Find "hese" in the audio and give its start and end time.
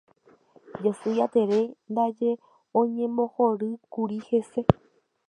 4.27-4.61